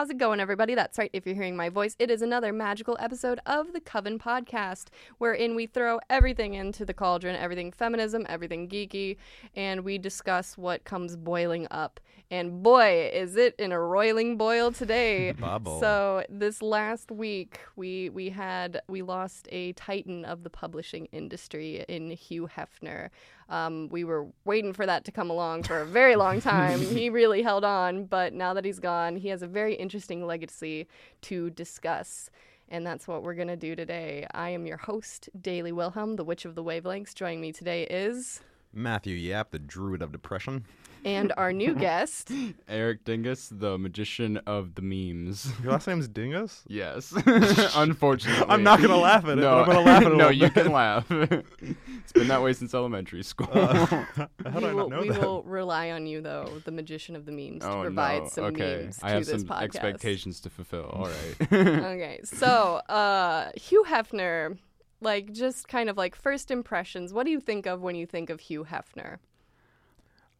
[0.00, 0.74] how's it going, everybody?
[0.74, 4.18] That's right, if you're hearing my voice, it is another magical episode of the Coven
[4.18, 4.86] Podcast,
[5.18, 9.18] wherein we throw everything into the cauldron everything feminism, everything geeky,
[9.54, 12.00] and we discuss what comes boiling up.
[12.32, 15.32] And boy, is it in a roiling boil today.
[15.40, 15.80] Bubble.
[15.80, 21.84] So, this last week, we, we had, we lost a titan of the publishing industry
[21.88, 23.08] in Hugh Hefner.
[23.48, 26.80] Um, we were waiting for that to come along for a very long time.
[26.80, 30.86] he really held on, but now that he's gone, he has a very interesting legacy
[31.22, 32.30] to discuss.
[32.68, 34.24] And that's what we're going to do today.
[34.32, 37.12] I am your host, Daily Wilhelm, the Witch of the Wavelengths.
[37.12, 38.40] Joining me today is.
[38.72, 40.64] Matthew Yap, the Druid of Depression.
[41.04, 42.30] And our new guest,
[42.68, 45.50] Eric Dingus, the magician of the memes.
[45.62, 46.62] Your last name's Dingus?
[46.68, 47.14] Yes.
[47.74, 48.44] Unfortunately.
[48.48, 50.50] I'm not gonna laugh at it, No, but I'm gonna laugh at it no, you
[50.50, 50.54] bit.
[50.54, 51.06] can laugh.
[51.10, 53.48] it's been that way since elementary school.
[53.50, 55.20] Uh, how we, I will, not know we that?
[55.22, 58.28] will rely on you, though, the magician of the memes, to oh provide no.
[58.28, 58.82] some okay.
[58.82, 59.62] memes to I have this some podcast.
[59.62, 60.84] expectations to fulfill.
[60.84, 61.52] All right.
[61.52, 62.46] okay, so
[62.90, 64.58] uh, Hugh Hefner,
[65.00, 67.12] like just kind of like first impressions.
[67.12, 69.18] What do you think of when you think of Hugh Hefner?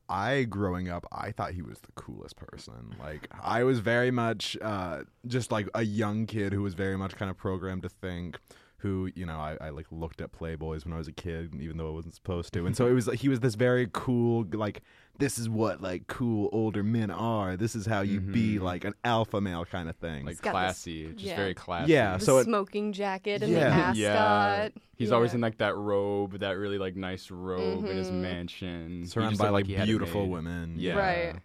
[0.08, 2.96] I, growing up, I thought he was the coolest person.
[2.98, 7.14] Like, I was very much uh, just like a young kid who was very much
[7.14, 8.40] kind of programmed to think.
[8.82, 11.76] Who you know, I, I like looked at Playboys when I was a kid, even
[11.76, 12.66] though I wasn't supposed to.
[12.66, 14.82] And so it was like he was this very cool, like
[15.18, 17.56] this is what like cool older men are.
[17.58, 18.62] This is how you be Mhm.
[18.62, 20.24] like an alpha male kind of thing.
[20.24, 21.06] like got this- classy.
[21.12, 21.36] Just yeah.
[21.36, 21.92] very classy.
[21.92, 23.68] Yeah, The so it- smoking jacket and Yeah.
[23.68, 23.96] the ascot.
[23.96, 24.68] Yeah.
[24.96, 28.20] He's always in like that robe, that really like nice robe in his Mhm.
[28.22, 29.04] mansion.
[29.06, 30.76] Surrounded by looked like he had it beautiful women.
[30.78, 30.94] Yeah.
[30.94, 31.36] Right.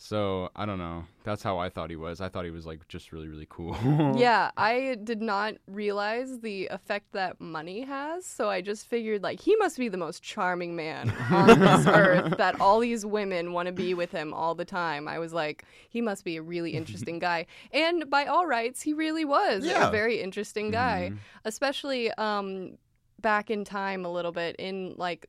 [0.00, 1.04] So I don't know.
[1.24, 2.20] That's how I thought he was.
[2.20, 3.76] I thought he was like just really, really cool.
[4.16, 8.24] Yeah, I did not realize the effect that money has.
[8.24, 12.36] So I just figured, like, he must be the most charming man on this earth
[12.38, 15.08] that all these women want to be with him all the time.
[15.08, 17.46] I was like, he must be a really interesting guy.
[17.72, 19.88] And by all rights, he really was Yeah.
[19.88, 21.18] a very interesting guy, Mhm.
[21.44, 22.78] especially um,
[23.20, 25.26] back in time a little bit in like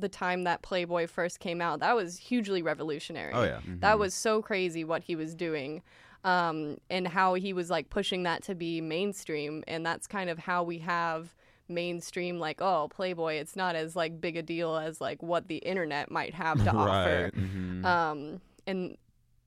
[0.00, 1.80] the time that Playboy first came out.
[1.80, 3.60] That was hugely revolutionary Oh yeah.
[3.80, 3.98] that Mhm.
[4.00, 5.82] was so crazy what he was doing
[6.24, 10.38] um, and how he was like pushing that to be mainstream and that's kind of
[10.38, 11.34] how we have
[11.68, 15.56] mainstream like oh playboy it's not as like big a deal as like what the
[15.58, 17.34] internet might have to offer Right.
[17.34, 17.84] Mhm.
[17.84, 18.96] um, and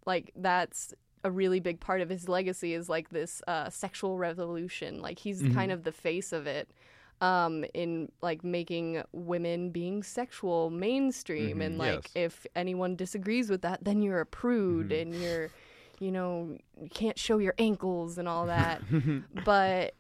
[0.06, 5.02] like that's a really big part of his legacy is like this uh, sexual revolution
[5.02, 5.54] like he's Mhm.
[5.54, 6.70] kind of the face of it
[7.22, 12.12] um, in like making women being sexual mainstream Mhm, and like yes.
[12.16, 15.02] if anyone disagrees with that then you're a prude Mhm.
[15.02, 15.50] and you're
[16.00, 18.82] you know you can't show your ankles and all that
[19.46, 19.94] but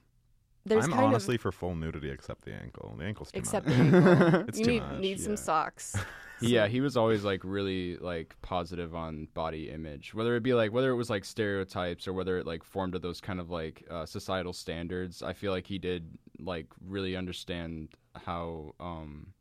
[0.65, 2.95] there's I'm kind honestly of for full nudity except the ankle.
[2.97, 3.75] The ankle's too except much.
[3.77, 4.39] the ankle.
[4.49, 5.95] It's you too need much, need some socks
[6.41, 10.73] yeah, he was always like really like positive on body image, whether it be like
[10.73, 13.85] whether it was like stereotypes or whether it like formed to those kind of like
[13.89, 15.23] uh, societal standards.
[15.23, 19.33] I feel like he did like really understand how um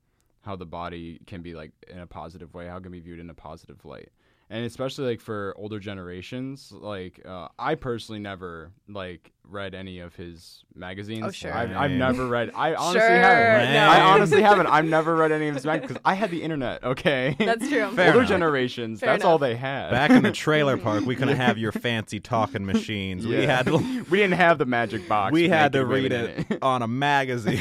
[0.42, 3.18] how the body can be like in a positive way, how it can be viewed
[3.18, 4.10] in a positive light.
[4.50, 10.14] And especially like for older generations, like uh, I personally never like read any of
[10.14, 11.24] his magazines.
[11.26, 11.52] Oh, sure.
[11.52, 12.50] I've, I've never read.
[12.54, 13.72] I honestly Sure, haven't.
[13.72, 13.80] no.
[13.80, 14.66] I honestly haven't.
[14.66, 16.84] I've never read any of his magazines because I had the internet.
[16.84, 18.28] Okay, that's true Fair older enough.
[18.28, 19.00] generations.
[19.00, 19.90] Fair that's all they had.
[19.90, 23.26] Back in the trailer park, we couldn't have your fancy talking machines.
[23.26, 23.78] We had to,
[24.10, 25.32] we didn't have the magic box.
[25.32, 27.58] we had to read women it on a magazine.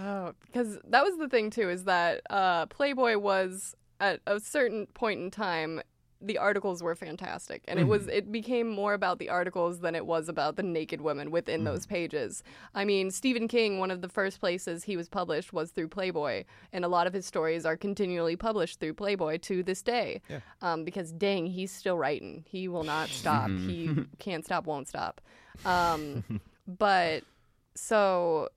[0.00, 4.86] Oh, because that was the thing too, is that uh, Playboy was at a certain
[4.86, 5.80] point in time.
[6.20, 10.06] The articles were fantastic, and it was it became more about the articles than it
[10.06, 12.42] was about the naked women within those pages.
[12.74, 16.44] I mean, Stephen King, one of the first places he was published was through Playboy,
[16.72, 20.22] and a lot of his stories are continually published through Playboy to this day.
[20.30, 20.40] Yeah.
[20.62, 22.44] Um, because dang, he's still writing.
[22.48, 23.50] He will not stop.
[23.50, 25.20] he can't stop, won't stop.
[25.66, 27.24] Um, but
[27.74, 28.48] so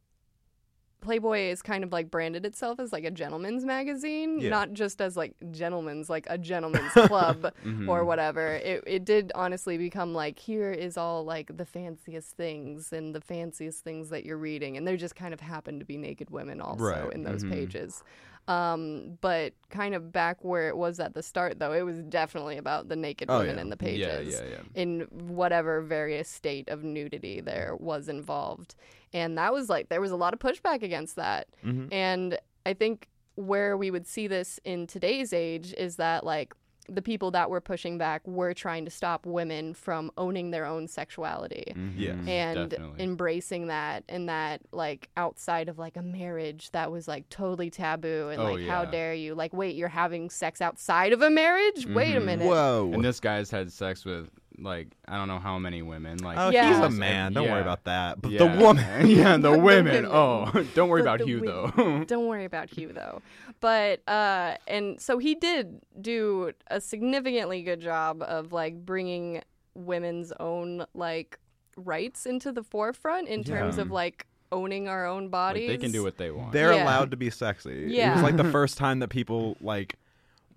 [1.07, 4.49] Playboy is kind of like branded itself as like a gentleman's magazine, Yeah.
[4.49, 7.87] not just as like gentleman's, like a gentleman's club Mhm.
[7.87, 8.55] or whatever.
[8.55, 13.21] It it did honestly become like here is all like the fanciest things and the
[13.21, 16.59] fanciest things that you're reading, and there just kind of happen to be naked women
[16.59, 17.13] also Right.
[17.13, 17.51] in those Mhm.
[17.51, 18.03] pages.
[18.49, 22.57] Um, but kind of back where it was at the start, though, it was definitely
[22.57, 23.61] about the naked Oh, women yeah.
[23.61, 24.61] in the Yeah, pages yeah, yeah.
[24.73, 28.75] in whatever various state of nudity there was involved.
[29.13, 31.47] And that was like, there was a lot of pushback against that.
[31.65, 31.87] Mhm.
[31.91, 36.53] And I think where we would see this in today's age is that, like,
[36.89, 40.87] the people that were pushing back were trying to stop women from owning their own
[40.87, 42.15] sexuality Yes.
[42.15, 43.03] Mhm, and definitely.
[43.03, 48.29] embracing that and that like outside of like a marriage that was like totally taboo
[48.29, 51.85] and Oh, like how dare you like wait you're having sex outside of a marriage
[51.87, 52.25] wait a Mhm.
[52.25, 52.89] minute Whoa.
[52.93, 56.17] and this guy's had sex with like I don't know how many women.
[56.19, 56.69] Like oh, Yeah.
[56.69, 57.33] he's a man.
[57.33, 58.21] Don't worry about that.
[58.21, 58.39] But Yeah.
[58.39, 59.07] the woman.
[59.07, 59.93] yeah, the The women.
[59.93, 60.05] women.
[60.11, 62.03] Oh, don't worry But about the Hugh wi- though.
[62.07, 63.21] don't worry about Hugh though.
[63.59, 69.41] But uh and so he did do a significantly good job of like bringing
[69.75, 71.37] women's own like
[71.75, 75.67] rights into the forefront in terms of like owning our own Like, bodies.
[75.69, 76.53] they can do what they want.
[76.53, 76.83] They're Yeah.
[76.85, 77.69] allowed to be sexy.
[77.69, 78.13] Yeah, It Yeah.
[78.15, 79.95] was like the first time that people like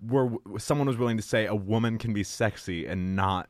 [0.01, 3.49] were someone was willing to say a woman can be sexy and not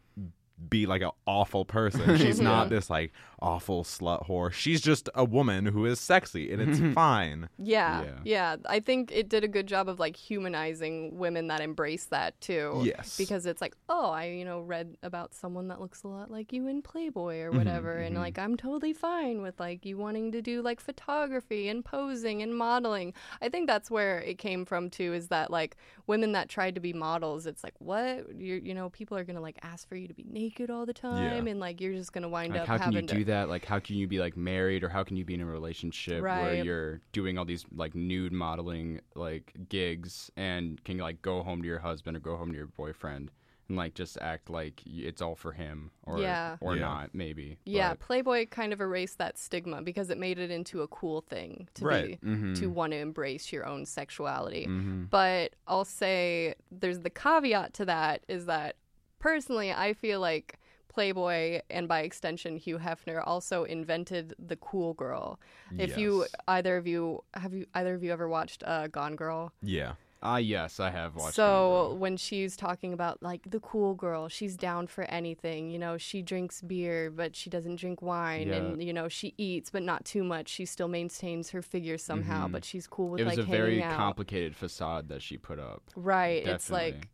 [0.69, 2.17] be like an awful person.
[2.17, 3.11] She's not this like
[3.41, 4.51] awful slut whore.
[4.51, 6.93] She's just a woman who is sexy and it's mm-hmm.
[6.93, 7.49] fine.
[7.57, 8.11] Yeah, Yeah.
[8.23, 12.39] yeah, I think it did a good job of like humanizing women that embrace that
[12.41, 12.81] too.
[12.83, 13.17] Yes.
[13.17, 16.53] Because it's like, oh, I, you know, read about someone that looks a lot like
[16.53, 17.97] you in Playboy or mm-hmm, whatever.
[17.97, 18.23] And mm-hmm.
[18.23, 22.55] like, I'm totally fine with like you wanting to do like photography and posing and
[22.55, 23.13] modeling.
[23.41, 25.77] I think that's where it came from too, is that like
[26.07, 28.25] women that tried to be models, it's like, what?
[28.37, 30.85] You're, you know, people are going to like ask for you to be naked all
[30.85, 31.47] the time.
[31.47, 33.30] And like, you're just going to wind Like, up how can having you to.
[33.31, 33.49] Do that?
[33.49, 36.21] Like, how can you be like married, or how can you be in a relationship
[36.21, 41.61] where you're doing all these like nude modeling like gigs and can like go home
[41.61, 43.31] to your husband or go home to your boyfriend
[43.67, 46.57] and like just act like it's all for him or Yeah.
[46.59, 46.81] or Yeah.
[46.81, 47.57] not maybe.
[47.65, 51.21] Yeah, But- Playboy kind of erased that stigma because it made it into a cool
[51.21, 52.19] thing to Right.
[52.21, 52.59] be Mhm.
[52.59, 54.67] to want to embrace your own sexuality.
[54.67, 55.09] Mhm.
[55.09, 58.75] But I'll say there's the caveat to that is that
[59.19, 60.59] personally I feel like
[60.91, 65.39] Playboy and by extension Hugh Hefner also invented the cool girl.
[65.77, 69.53] If you either of you have you either of you ever watched uh, Gone Girl?
[69.61, 69.93] Yeah.
[70.23, 71.33] Ah, yes, I have watched.
[71.33, 75.71] so when she's talking about like the cool girl, she's down for anything.
[75.71, 78.55] You know, she drinks beer, but she doesn't drink wine, Yeah.
[78.57, 80.47] and you know she eats, but not too much.
[80.49, 82.51] She still maintains her figure somehow, Mhm.
[82.51, 83.97] but she's cool with it was like a very out.
[83.97, 85.81] complicated facade that she put up.
[85.95, 86.45] right.
[86.45, 87.07] It's like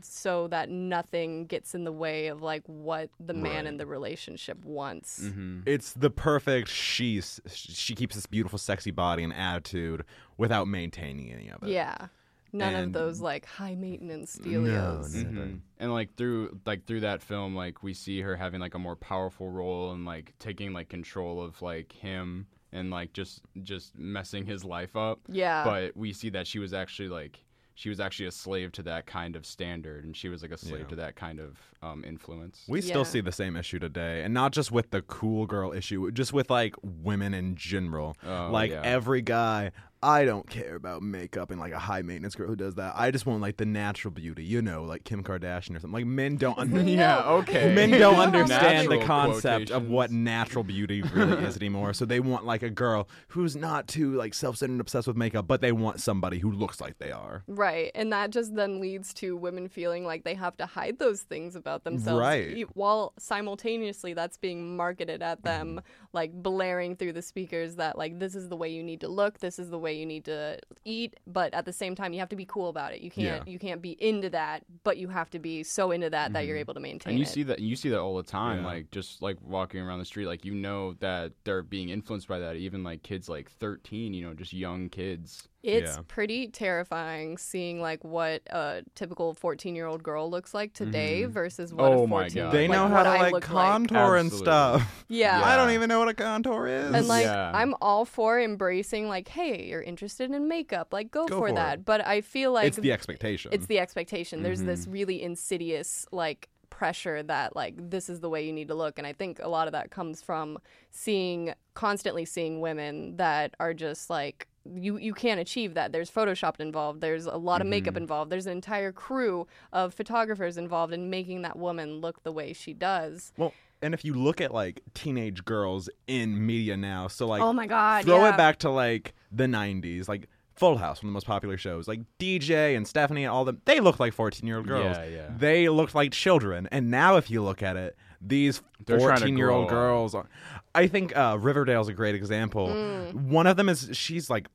[0.00, 3.66] so that nothing gets in the way of like what the man Right.
[3.66, 5.20] in the relationship wants.
[5.22, 5.60] Mm-hmm.
[5.66, 10.04] It's the perfect she's she keeps this beautiful sexy body and attitude
[10.36, 11.68] without maintaining any of it.
[11.68, 12.08] Yeah.
[12.52, 15.14] None of those like high maintenance No, dealios.
[15.14, 15.40] no.
[15.42, 15.60] Mhm.
[15.78, 18.96] And like through like through that film, like we see her having like a more
[18.96, 24.46] powerful role and like taking like control of like him and like just just messing
[24.46, 25.20] his life up.
[25.28, 25.64] Yeah.
[25.64, 27.44] But we see that she was actually like
[27.76, 30.56] she was actually a slave to that kind of standard, and she was like a
[30.56, 30.86] slave Yeah.
[30.88, 32.64] to that kind of um, influence.
[32.66, 36.10] We still see the same issue today, and not just with the cool girl issue,
[36.10, 38.16] just with like women in general.
[38.26, 38.80] Oh, like yeah.
[38.82, 42.74] every guy, I don't care about makeup and like a high maintenance girl who does
[42.74, 42.94] that.
[42.96, 45.92] I just want like the natural beauty, you know, like Kim Kardashian or something.
[45.92, 47.74] Like men don't under- yeah, okay.
[47.74, 51.92] men don't understand the concept of what natural beauty really is anymore.
[51.92, 55.46] So they want like a girl who's not too like self-centered and obsessed with makeup,
[55.46, 57.42] but they want somebody who looks like they are.
[57.46, 57.90] Right.
[57.94, 61.56] And that just then leads to women feeling like they have to hide those things
[61.56, 62.20] about themselves.
[62.20, 62.66] Right.
[62.74, 66.06] While simultaneously that's being marketed at them, mm-hmm.
[66.12, 69.38] like blaring through the speakers that, like, this is the way you need to look,
[69.38, 71.14] this is the way you need to eat.
[71.26, 73.00] But at the same time, you have to be cool about it.
[73.00, 73.52] You can't, Yeah.
[73.52, 76.56] you can't be into that, but you have to be so into that that you're
[76.56, 76.60] mm-hmm.
[76.60, 77.28] able to maintain and you it.
[77.28, 78.66] see that you see that all the time Yeah.
[78.66, 82.38] like just like walking around the street like you know that they're being influenced by
[82.38, 86.02] that even like kids like 13 you know just young kids It's Yeah.
[86.06, 91.74] pretty terrifying seeing like what a typical 14 year old girl looks like today versus
[91.74, 92.34] what Oh a my 14 God.
[92.34, 95.04] They like, They know how to I like look contour and stuff.
[95.08, 95.42] Yeah.
[95.44, 96.94] I don't even know what a contour is.
[96.94, 97.50] And like Yeah.
[97.52, 101.54] I'm all for embracing like, hey, you're interested in makeup, like go, Go for, for
[101.54, 101.84] that.
[101.84, 103.52] But I feel like it's the expectation.
[103.52, 104.42] it's the expectation.
[104.42, 104.66] There's Mm-hmm.
[104.68, 108.98] this really insidious like pressure that like this is the way you need to look
[108.98, 110.58] and I think a lot of that comes from
[110.90, 115.92] seeing constantly seeing women that are just like you you can't achieve that.
[115.92, 117.00] There's photoshopped involved.
[117.00, 118.02] There's a lot of makeup Mm-hmm.
[118.02, 118.32] involved.
[118.32, 122.72] There's an entire crew of photographers involved in making that woman look the way she
[122.72, 123.32] does.
[123.36, 127.52] Well, and if you look at like teenage girls in media now, so like oh
[127.52, 128.04] my god.
[128.04, 128.34] throw yeah.
[128.34, 131.86] it back to like the 90s, like Full House, one of the most popular shows,
[131.86, 134.96] like DJ and Stephanie and all them, they look like 14 year old girls.
[134.96, 135.28] Yeah, yeah.
[135.36, 136.66] They looked like children.
[136.72, 140.14] And now, if you look at it, these They're trying to 14 year old girls,
[140.14, 140.28] are,
[140.74, 142.68] I think uh, Riverdale's a great example.
[142.68, 143.28] Mm.
[143.28, 144.46] One of them is she's like,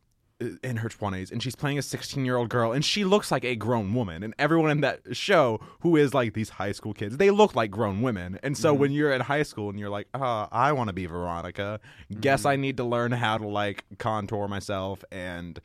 [0.64, 3.46] in her 20s and she's playing a 16 year old girl and she looks like
[3.46, 7.18] a grown woman and everyone in that show who is like these high school kids
[7.18, 10.08] they look like grown women and so when you're at high school and you're like
[10.16, 11.80] uh, i want to be veronica
[12.20, 15.60] guess i need to learn how to like contour myself and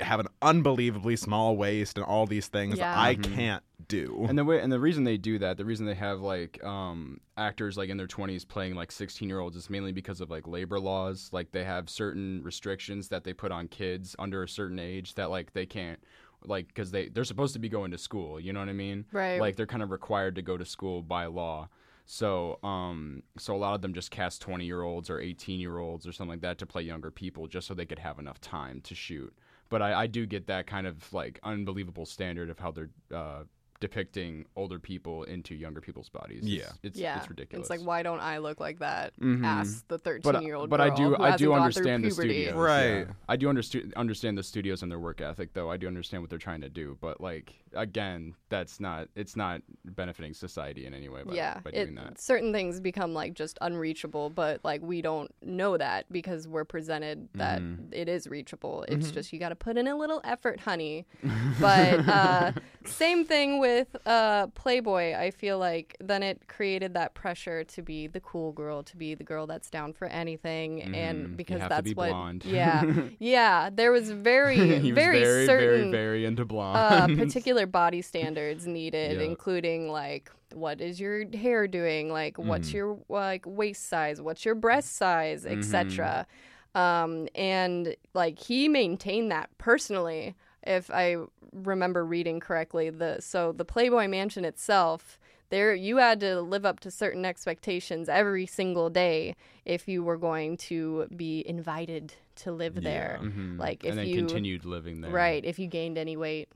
[0.00, 2.94] have an unbelievably small waist and all these things Yeah.
[3.00, 3.34] I Mhm.
[3.34, 4.24] can't do.
[4.28, 7.20] And the way and the reason they do that, the reason they have like um,
[7.36, 10.46] actors like in their twenties playing like sixteen year olds is mainly because of like
[10.46, 11.28] labor laws.
[11.32, 15.30] Like they have certain restrictions that they put on kids under a certain age that
[15.30, 15.98] like they can't
[16.44, 18.38] like because they they're supposed to be going to school.
[18.38, 19.06] You know what I mean?
[19.12, 19.40] Right.
[19.40, 21.68] Like they're kind of required to go to school by law.
[22.10, 25.78] So, um, so a lot of them just cast twenty year olds or eighteen year
[25.78, 28.40] olds or something like that to play younger people, just so they could have enough
[28.40, 29.34] time to shoot.
[29.68, 33.44] But I, I do get that kind of like unbelievable standard of how they're uh,
[33.80, 36.38] depicting older people into younger people's bodies.
[36.44, 36.72] It's- Yeah.
[36.82, 37.64] it's yeah, it's ridiculous.
[37.64, 39.12] It's like, why don't I look like that?
[39.20, 39.44] Mhm.
[39.44, 42.54] Ask the thirteen-year-old but I girl do I do understand the studios.
[42.54, 42.98] Right.
[43.06, 43.12] yeah.
[43.28, 45.70] I do understand understand the studios and their work ethic though.
[45.70, 49.62] I do understand what they're trying to do, but like again, that's not it's not
[49.84, 52.18] benefiting society in any way by, yeah, by it, doing that.
[52.20, 57.28] certain things become like just unreachable, but like we don't know that because we're presented
[57.34, 57.92] that Mhm.
[57.92, 58.84] it is reachable.
[58.88, 59.14] It's Mm-hmm.
[59.14, 61.06] just you got to put in a little effort, honey.
[61.60, 62.52] but uh,
[62.86, 63.67] same thing with
[64.06, 65.14] uh, Playboy.
[65.14, 69.14] I feel like then it created that pressure to be the cool girl, to be
[69.14, 70.94] the girl that's down for anything, Mhm.
[70.94, 72.08] and You because that's be what.
[72.10, 72.44] blonde.
[72.44, 72.82] Yeah,
[73.18, 73.70] yeah.
[73.72, 76.76] There was very, he was very, very, certain very, very into blonde.
[76.78, 79.24] uh, particular body standards needed, Yeah.
[79.26, 82.74] including like what is your hair doing, like what's Mhm.
[82.74, 86.26] your like waist size, what's your breast size, etc.
[86.74, 90.34] Um, and like he maintained that personally,
[90.68, 91.16] if I
[91.52, 92.90] remember reading correctly.
[92.90, 95.18] The so the Playboy Mansion itself.
[95.50, 99.34] There, you had to live up to certain expectations every single day
[99.64, 103.18] if you were going to be invited to live there.
[103.22, 103.58] Mhm.
[103.58, 105.10] like, if and then you- continued living there.
[105.10, 105.42] Right.
[105.42, 106.50] If you gained any weight,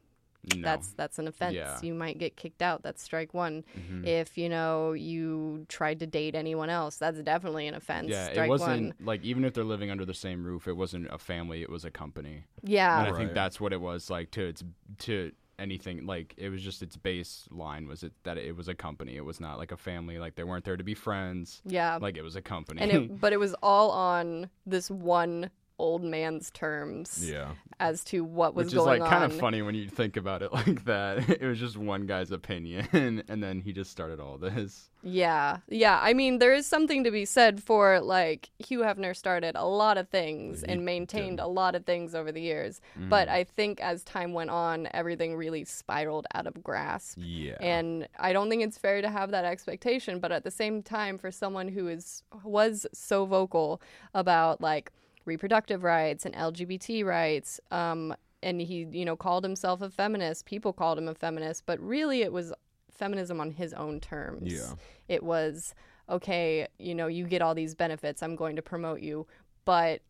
[0.57, 0.63] No.
[0.63, 1.55] that's that's an offense.
[1.55, 1.79] Yeah.
[1.83, 2.83] You might get kicked out.
[2.83, 3.65] That's strike one.
[3.79, 4.05] Mhm.
[4.07, 8.09] If you know you tried to date anyone else, that's definitely an offense.
[8.09, 9.07] yeah, strike it wasn't one.
[9.07, 11.85] like even if they're living under the same roof, it wasn't a family; it was
[11.85, 12.45] a company.
[12.63, 13.05] Yeah.
[13.05, 14.65] and I think that's what it was like to its
[15.01, 19.17] to anything like it was just its baseline was it that it was a company.
[19.17, 20.19] It was not like a family.
[20.19, 21.63] Like they weren't there to be friends.
[21.65, 21.99] Yeah.
[22.01, 22.81] Like it was a company.
[22.83, 27.53] and it, but it was all on this one old man's terms yeah.
[27.81, 30.43] as to what was Which is going like kind of funny when you think about
[30.43, 31.29] it like that.
[31.43, 34.91] It was just one guy's opinion, and then he just started all this.
[35.03, 35.99] Yeah, yeah.
[36.01, 39.99] I mean, there is something to be said for like Hugh Hefner started a lot
[39.99, 42.81] of things and maintained a lot of things over the years.
[42.97, 43.09] Mm-hmm.
[43.09, 47.19] But I think as time went on, everything really spiraled out of grasp.
[47.21, 47.57] Yeah.
[47.61, 50.21] And I don't think it's fair to have that expectation.
[50.21, 53.83] But at the same time, for someone who is was so vocal
[54.15, 54.93] about like
[55.25, 60.73] reproductive rights and LGBT rights, um, and he you know called himself a feminist, people
[60.73, 62.53] called him a feminist, but really it was
[62.91, 64.53] feminism on his own terms.
[64.53, 64.75] Yeah.
[65.09, 65.75] It was
[66.09, 66.67] okay.
[66.79, 68.23] You know, you get all these benefits.
[68.23, 69.27] I'm going to promote you,
[69.65, 70.01] but.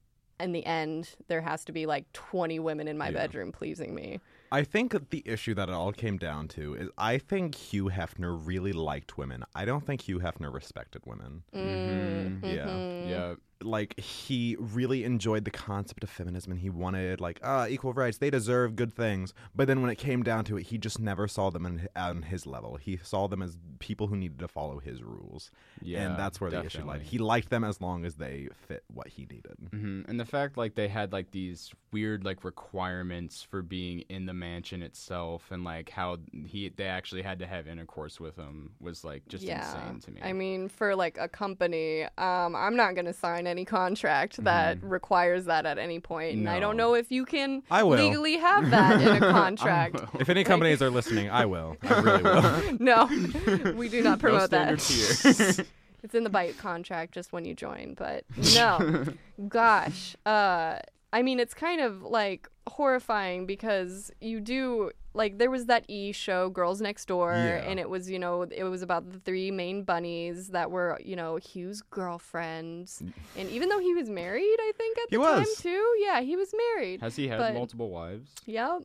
[0.41, 3.13] In the end, there has to be like 20 women in my Yeah.
[3.13, 4.19] bedroom pleasing me.
[4.51, 8.37] I think the issue that it all came down to is I think Hugh Hefner
[8.45, 9.45] really liked women.
[9.55, 11.45] I don't think Hugh Hefner respected women.
[11.55, 12.67] Mm, Yeah.
[12.67, 13.09] mhm.
[13.09, 17.93] Yeah, Like he really enjoyed the concept of feminism and he wanted like ah equal
[17.93, 18.19] rights.
[18.19, 19.33] They deserve good things.
[19.55, 22.23] But then when it came down to it, he just never saw them in, on
[22.23, 22.77] his level.
[22.77, 25.51] He saw them as people who needed to follow his rules.
[25.81, 27.03] yeah, and that's where the issue lied.
[27.03, 29.57] He liked them as long as they fit what he needed.
[29.71, 34.27] hmm And the fact like they had like these weird like requirements for being in
[34.27, 38.73] the mansion itself, and like how he they actually had to have intercourse with him
[38.81, 40.21] was like just insane to me.
[40.23, 44.83] I mean, for like a company, um, I'm not going to sign any contract that
[44.83, 46.77] requires that at any point, and I don't.
[46.77, 47.99] Know if you can I will.
[47.99, 50.01] legally have that in a contract.
[50.19, 51.77] If any companies are listening, I will.
[51.83, 52.77] I really will.
[52.81, 55.67] no, we do not no promote that.
[56.05, 58.25] It's in the bite contract just when you join, but
[58.57, 59.05] no.
[59.49, 60.79] Gosh, uh,
[61.13, 66.11] I mean, it's kind of like horrifying because you do like there was that E
[66.13, 67.69] show, Girls Next Door, Yeah.
[67.69, 71.17] and it was you know it was about the three main bunnies that were you
[71.17, 73.03] know Hugh's girlfriends,
[73.37, 75.57] and even though he was married, I think at He the time was.
[75.59, 77.01] too, yeah, he was married.
[77.01, 78.31] Has he had But- multiple wives?
[78.47, 78.83] Yep.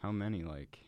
[0.00, 0.42] How many?
[0.42, 0.78] Like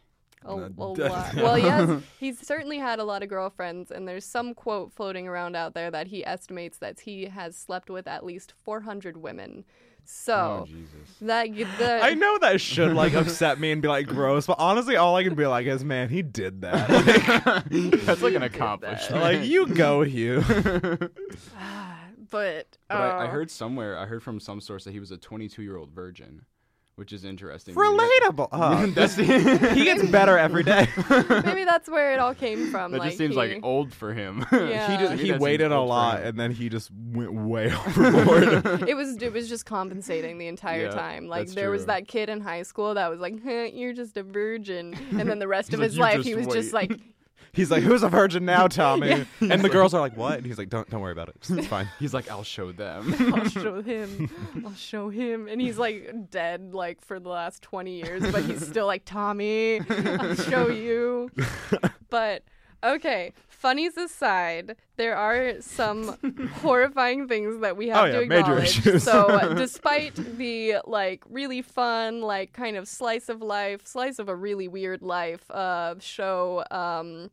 [0.45, 0.75] A, a d-
[1.09, 1.35] lot.
[1.37, 5.57] Well, yes, he's certainly had a lot of girlfriends, and there's some quote floating around
[5.57, 9.64] out there that he estimates that he has slept with at least 400 women.
[10.04, 11.18] So oh Jesus.
[11.23, 14.96] that the I know that should like upset me and be like gross, but honestly,
[14.96, 17.64] all I can be like is, man, he did that.
[18.04, 19.23] That's like an accomplishment.
[19.23, 20.42] like you go, Hugh.
[20.46, 21.11] but,
[22.30, 25.16] But I, I uh, heard somewhere, I heard from some source that he was a
[25.16, 26.42] 22 year old virgin,
[26.97, 27.75] which is interesting.
[27.75, 27.87] to me.
[27.87, 28.49] Relatable.
[28.57, 29.15] Oh, That's
[29.75, 30.89] he gets better every day.
[31.09, 32.93] Maybe that's where it all came from.
[32.93, 34.45] That like just seems he, like old for him.
[34.53, 34.91] Yeah.
[34.97, 38.89] he just he waited a lot and then he just went way overboard.
[38.89, 41.27] it was it was just compensating the entire Yeah, time.
[41.27, 44.17] Like that's there was that kid in high school that was like, "Huh, "You're just
[44.17, 46.93] a virgin," and then the rest of like, his life he was just like,
[47.54, 49.25] He's like, "Who's a virgin now, Tommy?" Yeah.
[49.40, 51.37] And the girls are like, "What?" And he's like, "Don't don't worry about it.
[51.49, 53.14] It's fine." He's like, I'll show them.
[53.34, 54.30] "I'll show him,
[54.64, 58.66] I'll show him," and he's like dead like for the last twenty years, but he's
[58.66, 61.30] still like, "Tommy, I'll show you."
[62.11, 62.44] But
[62.85, 66.17] okay, funnies aside, there are some
[66.62, 68.79] horrifying things that we have Oh, to yeah, major acknowledge.
[68.87, 69.03] issues.
[69.03, 74.35] So, despite the like really fun, like kind of slice of life, slice of a
[74.37, 77.31] really weird life uh, show, um,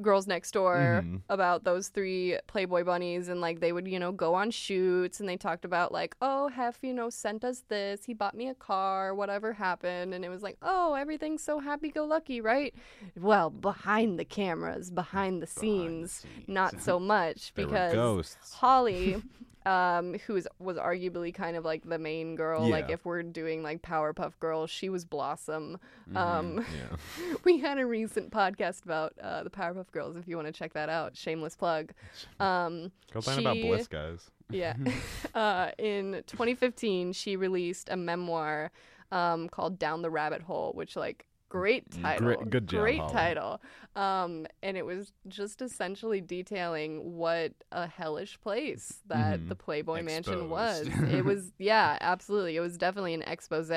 [0.00, 1.20] Girls Next Door Mhm.
[1.28, 5.28] about those three Playboy bunnies, and like they would, you know, go on shoots, and
[5.28, 8.54] they talked about like, oh, Hef, you know, sent us this, he bought me a
[8.54, 12.74] car, whatever happened, and it was like, oh, everything's so happy-go-lucky, right?
[13.20, 16.48] Well, behind the cameras, behind the Behind the scenes, scenes.
[16.48, 18.36] not so much because.
[18.52, 19.22] Holly,
[19.66, 23.62] um, who was, was arguably kind of like the main girl, like if we're doing
[23.62, 25.78] like Powerpuff Girls, she was Blossom.
[26.08, 26.16] Mm-hmm.
[26.16, 27.34] Um, Yeah.
[27.44, 30.16] we had a recent podcast about uh, the Powerpuff Girls.
[30.16, 31.92] If you want to check that out, shameless plug.
[32.40, 34.30] Um, Go find about she- Bliss, guys.
[34.50, 34.74] yeah.
[35.34, 38.72] uh, in 2015, she released a memoir
[39.12, 43.12] um, called Down the Rabbit Hole, which like great title, Great- good job, great Holly.
[43.12, 43.60] title.
[43.94, 49.48] Um, and it was just essentially detailing what a hellish place that Mhm.
[49.50, 50.86] the Playboy Mansion was.
[50.86, 51.12] Exposed.
[51.12, 52.56] it was, yeah, absolutely.
[52.56, 53.70] It was definitely an expose.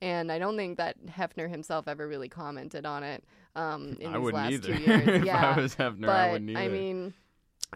[0.00, 3.24] And I don't think that Hefner himself ever really commented on it
[3.56, 4.74] um, in I these wouldn't last either.
[4.76, 5.08] two years.
[5.08, 6.70] if yeah, I was Hefner, but I wouldn't either.
[6.70, 7.14] mean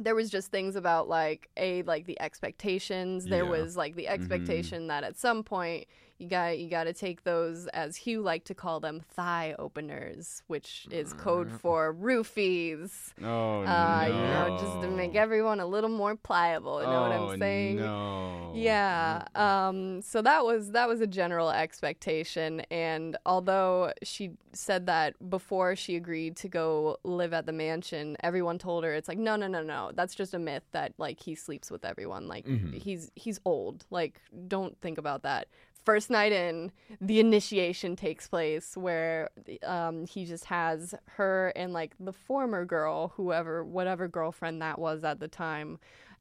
[0.00, 3.50] there was just things about like a like the expectations there Yeah.
[3.50, 5.86] was like the expectation that at some point
[6.22, 10.42] you got you got to take those as Hugh liked to call them thigh openers
[10.46, 14.14] which is code for roofies oh uh no.
[14.14, 17.38] you know just to make everyone a little more pliable you know what Oh, i'm
[17.38, 18.52] saying No.
[18.54, 19.24] yeah.
[19.34, 25.74] Um, so that was that was a general expectation, and although she said that before
[25.76, 29.46] she agreed to go live at the mansion, everyone told her it's like no, no,
[29.46, 29.90] no, no.
[29.94, 32.28] That's just a myth that like he sleeps with everyone.
[32.28, 32.74] Like Mhm.
[32.74, 33.84] he's he's old.
[33.90, 35.48] Like don't think about that.
[35.84, 36.70] First night in,
[37.00, 39.30] the initiation takes place where
[39.64, 45.02] um, he just has her and like the former girl, whoever, whatever girlfriend that was
[45.04, 45.78] at the time,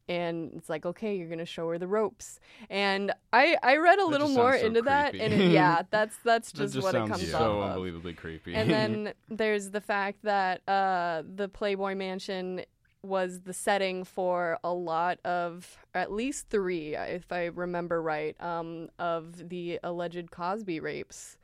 [0.09, 2.39] and it's like okay you're gonna show her the ropes.
[2.71, 6.17] And i i read a That little more so into that and it, yeah that's
[6.25, 7.69] that's That just, just what it comes so off of.
[7.73, 8.55] unbelievably creepy.
[8.55, 12.61] and then there's the fact that uh the playboy mansion
[13.03, 18.89] was the setting for a lot of at least three if i remember right um
[18.99, 21.37] of the alleged cosby rapes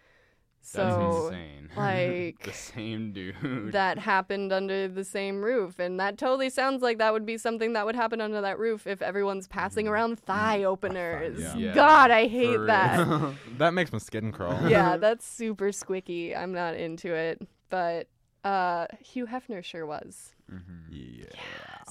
[0.61, 1.69] That's so insane.
[1.77, 3.71] like, the same dude.
[3.71, 7.73] that happened under the same roof and that totally sounds like that would be something
[7.73, 11.55] that would happen under that roof if everyone's passing around thigh openers yeah.
[11.55, 13.33] Yeah, god i hate for that.
[13.57, 14.69] That makes my skin crawl.
[14.69, 18.07] yeah that's super squicky i'm not into it but
[18.43, 20.85] uh hugh hefner sure was Mhm.
[20.89, 21.25] Yeah.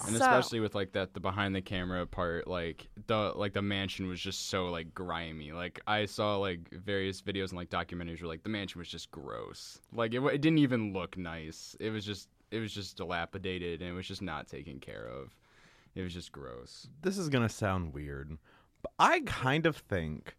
[0.07, 3.62] and So- especially with like that the behind the camera part like the like the
[3.62, 5.53] mansion was just so like grimy.
[5.53, 9.11] Like i saw like various videos and like documentaries where like the mansion was just
[9.11, 9.81] gross.
[9.92, 11.77] Like it, it didn't even look nice.
[11.81, 15.35] It was just it was just dilapidated and it was just not taken care of.
[15.95, 16.88] It was just gross.
[17.03, 18.37] This is gonna sound weird,
[18.83, 20.37] but I kind of think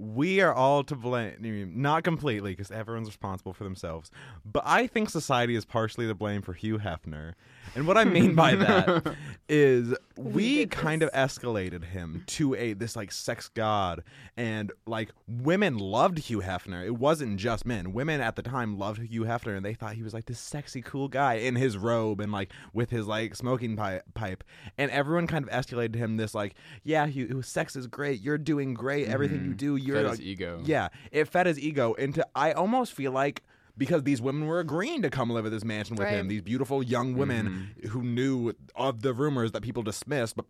[0.00, 1.34] we are all to blame.
[1.38, 4.10] I mean, Not completely, because everyone's responsible for themselves.
[4.50, 7.34] But I think society is partially to blame for Hugh Hefner.
[7.76, 9.14] And what I mean by that
[9.48, 14.02] is we did kind of escalated him to a this like sex god,
[14.36, 16.84] and like women loved Hugh Hefner.
[16.84, 17.92] It wasn't just men.
[17.92, 20.82] Women at the time loved Hugh Hefner, and they thought he was like this sexy,
[20.82, 24.42] cool guy in his robe and like with his like smoking pi- pipe.
[24.78, 28.20] And everyone kind of escalated him this like, yeah, Hugh, sex is great.
[28.20, 29.06] You're doing great.
[29.08, 29.56] Everything you Mhm.
[29.58, 32.26] do, you're Fed his ego yeah, it fed his ego into.
[32.34, 33.42] I almost feel like
[33.76, 36.14] because these women were agreeing to come live at this mansion with Right.
[36.14, 37.18] him, these beautiful young mm-hmm.
[37.18, 40.44] women who knew of the rumors that people dismissed, but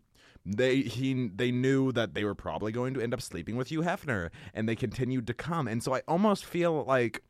[0.45, 3.81] they he they knew that they were probably going to end up sleeping with Hugh
[3.81, 5.67] Hefner, and they continued to come.
[5.67, 7.23] And so I almost feel like.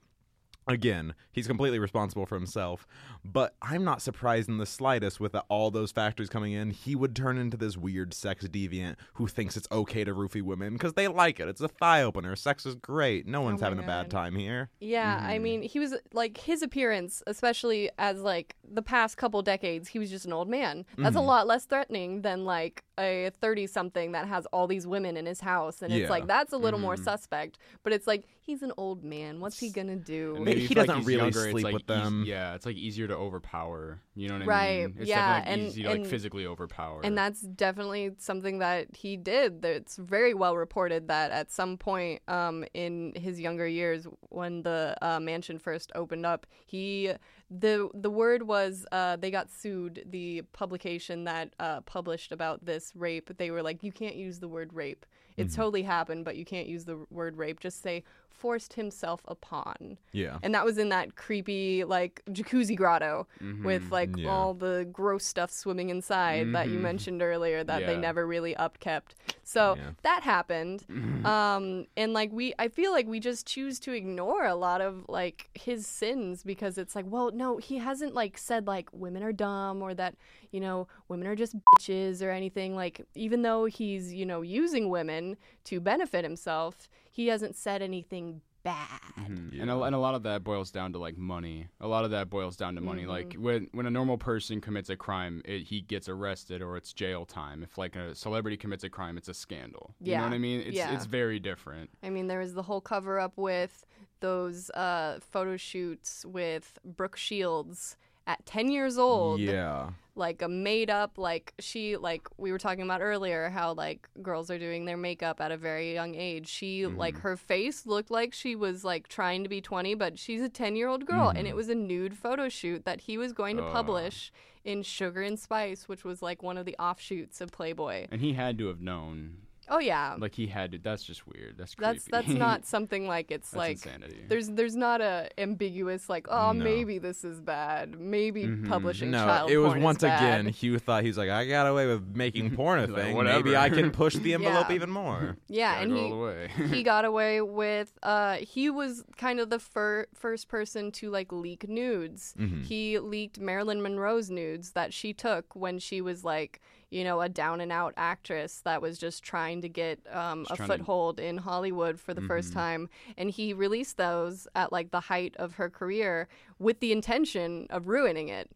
[0.67, 2.85] Again, he's completely responsible for himself,
[3.23, 6.71] But I'm not surprised in the slightest with all those factors coming in.
[6.71, 10.73] He would turn into this weird sex deviant who thinks it's okay to roofie women
[10.73, 11.47] because they like it.
[11.47, 12.35] It's a thigh opener.
[12.35, 13.27] Sex is great.
[13.27, 14.69] No one's my having a bad time here.
[14.79, 15.43] Yeah, I Mm-hmm.
[15.43, 20.09] mean, he was like his appearance, especially as like the past couple decades, he was
[20.09, 20.85] just an old man.
[20.97, 21.17] That's Mm-hmm.
[21.17, 25.25] a lot less threatening than like a 30 something that has all these women in
[25.25, 25.81] his house.
[25.81, 26.01] And Yeah.
[26.01, 27.03] it's like, that's a little more Mm-hmm.
[27.03, 27.57] suspect.
[27.83, 29.39] But it's like, he's an old man.
[29.39, 30.33] What's he going to do?
[30.39, 32.23] Maybe maybe he doesn't he's really younger, sleep like, with eas- them.
[32.27, 34.01] yeah, it's like easier to overpower.
[34.15, 34.95] You know what I Right, mean?
[34.99, 37.01] It's yeah, like, and- easy to like physically overpower.
[37.03, 39.63] And that's definitely something that he did.
[39.65, 44.95] It's very well reported that at some point um, in his younger years, when the
[45.01, 47.11] uh, mansion first opened up, he
[47.49, 50.03] the the word was uh, they got sued.
[50.09, 54.47] The publication that uh, published about this rape, they were like, you can't use the
[54.47, 55.05] word rape.
[55.37, 57.59] It's totally happened, but you can't use the word rape.
[57.59, 59.97] Just say forced himself upon.
[60.13, 60.39] Yeah.
[60.41, 63.65] And that was in that creepy like jacuzzi grotto Mm-hmm.
[63.65, 64.29] with like Yeah.
[64.29, 66.81] all the gross stuff swimming inside that you Mhm.
[66.81, 69.11] mentioned earlier that they never really upkept.
[69.43, 69.91] So Yeah.
[70.03, 70.85] that happened.
[71.25, 75.05] um and like we I feel like we just choose to ignore a lot of
[75.07, 79.33] like his sins because it's like, well, no, he hasn't like said like women are
[79.33, 80.15] dumb or that,
[80.51, 84.89] you know, women are just bitches or anything like even though he's, you know, using
[84.89, 89.01] women to benefit himself, he hasn't said anything bad.
[89.19, 89.59] Mhm.
[89.59, 91.67] And, a, and a lot of that boils down to like money.
[91.79, 93.05] A lot of that boils down to money.
[93.07, 93.41] Like Mm-hmm.
[93.43, 97.25] when when a normal person commits a crime, it, he gets arrested or it's jail
[97.25, 97.63] time.
[97.63, 99.95] If like a celebrity commits a crime, it's a scandal.
[99.99, 100.61] You know what I mean?
[100.61, 100.93] It's Yeah.
[100.95, 101.89] it's very different.
[102.03, 103.83] I mean, there was the whole cover up with
[104.19, 109.39] those uh, photo shoots with Brooke Shields at 10 years old.
[109.39, 109.91] Yeah.
[110.13, 114.51] Like a made up, like she, like we were talking about earlier, how like girls
[114.51, 116.49] are doing their makeup at a very young age.
[116.49, 116.97] She, mm-hmm.
[116.97, 120.49] like, her face looked like she was like trying to be 20, but she's a
[120.49, 121.29] 10 year old girl.
[121.29, 121.57] And it mm-hmm.
[121.57, 123.71] was a nude photo shoot that he was going to Ugh.
[123.71, 128.07] publish in Sugar and Spice, which was like one of the offshoots of Playboy.
[128.11, 129.37] And he had to have known.
[129.71, 130.15] Oh, yeah.
[130.19, 130.77] Like he had to.
[130.77, 131.57] That's just weird.
[131.57, 131.93] That's creepy.
[131.93, 134.25] That's that's not something like it's That's like insanity.
[134.27, 136.63] there's there's not a ambiguous like oh No.
[136.63, 140.55] maybe this is bad maybe publishing No, child it was once again bad.
[140.61, 143.15] Hugh thought he's like, I got away with making porn a thing.
[143.15, 143.43] whatever.
[143.45, 144.75] Maybe I can push the envelope Yeah.
[144.75, 145.37] even more.
[145.47, 150.47] yeah and he he got away with uh he was kind of the fir- first
[150.49, 152.61] person to like leak nudes Mm-hmm.
[152.63, 156.59] he leaked marilyn monroe's nudes that she took when she was like
[156.91, 160.55] you know a down and out actress that was just trying to get um, a
[160.55, 162.89] trying to- foothold in hollywood for the first time.
[163.17, 166.27] And he released those at like the height of her career
[166.59, 168.49] with the intention of ruining it.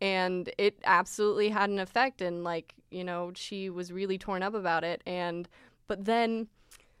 [0.00, 4.54] And it absolutely had an effect and like you know she was really torn up
[4.54, 5.02] about it.
[5.06, 5.48] And
[5.88, 6.48] but then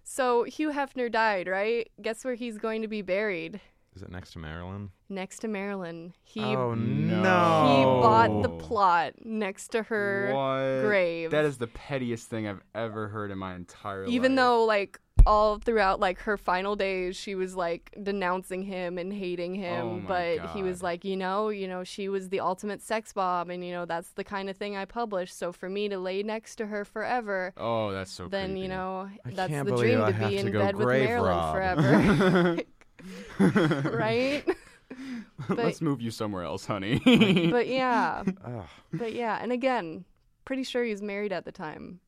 [0.02, 1.90] so hugh hefner died right?
[2.00, 3.60] Guess where he's going to be buried
[3.98, 4.90] Is it next to Marilyn?
[5.10, 7.22] next to marilyn he oh no.
[7.22, 7.76] no!
[7.78, 8.58] he bought the Oh.
[8.58, 10.86] plot next to her What?
[10.86, 14.10] grave That is the pettiest thing I've ever heard in my entire life.
[14.12, 19.12] even though like all throughout like her final days she was like denouncing him and
[19.12, 22.28] hating oh him Oh my but he was like you know you know she was
[22.28, 25.52] the ultimate sex bomb and you know that's the kind of thing i published so
[25.52, 28.28] for me to lay next to her forever Oh, that's so.
[28.28, 28.60] then creepy.
[28.60, 31.54] you know I that's the dream I to be in go bed with marilyn rob.
[31.54, 32.58] forever
[33.38, 34.44] right
[35.48, 36.98] Let's move you somewhere else, honey.
[37.50, 38.64] but yeah Ugh.
[38.92, 40.04] but yeah and again
[40.44, 42.00] pretty sure he was married at the time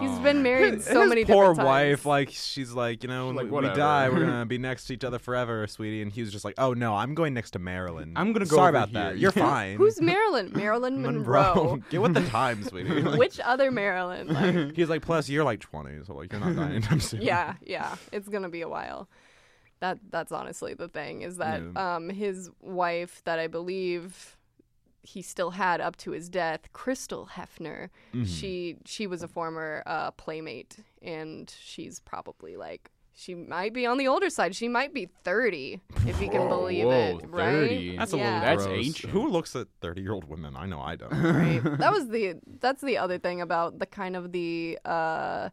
[0.00, 0.20] He's Oh.
[0.20, 1.66] been married so his many poor different times.
[1.66, 4.86] wife, like she's like, you know, when Like, we, we die, we're gonna be next
[4.88, 6.02] to each other forever, sweetie.
[6.02, 8.12] And he was just like, oh no, I'm going next to Marilyn.
[8.16, 9.00] I'm gonna go Sorry over about here.
[9.12, 9.18] that.
[9.18, 9.76] You're fine.
[9.76, 10.50] Who's Marilyn?
[10.54, 11.78] Marilyn Monroe.
[11.88, 13.00] Get with the times, sweetie.
[13.00, 14.26] Like, Which other Marilyn?
[14.26, 17.22] Like, He's like, plus you're like 20, so like you're not dying anytime soon.
[17.22, 19.08] yeah, yeah, it's gonna be a while.
[19.80, 21.96] That that's honestly the thing is that Yeah.
[21.96, 24.36] um his wife that I believe
[25.02, 27.90] he still had up to his death, Crystal Hefner.
[28.12, 28.24] Mm-hmm.
[28.24, 33.98] She she was a former uh, playmate, and she's probably like she might be on
[33.98, 34.56] the older side.
[34.56, 37.30] She might be thirty, if you can believe Whoa, it.
[37.30, 37.52] Right?
[37.52, 37.96] 30?
[37.98, 38.24] That's a yeah.
[38.24, 38.86] little That's gross.
[38.86, 39.12] ancient.
[39.12, 40.56] Who looks at 30 year old women?
[40.56, 41.12] I know I don't.
[41.12, 45.50] right that was the that's the other thing about the kind of the uh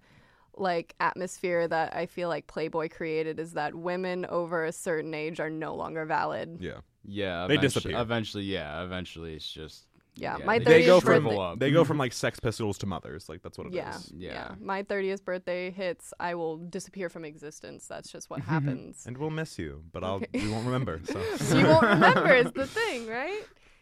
[0.56, 5.40] like atmosphere that i feel like playboy created is that women over a certain age
[5.40, 6.80] are no longer valid yeah.
[7.06, 7.98] Yeah, They disappear.
[8.00, 9.88] Eventually, yeah, eventually it's just.
[10.16, 12.86] Yeah, my they, They 30th go from birthday- they go from like Sex Pistols to
[12.86, 13.28] mothers.
[13.28, 13.76] Like that's what it is.
[13.76, 14.34] yeah, Yeah.
[14.34, 19.18] yeah my 30th birthday hits i will disappear from existence that's just what happens And
[19.18, 21.02] we'll miss you, but I'll we won't remember.
[21.04, 21.20] So
[21.58, 23.42] you won't remember is the thing right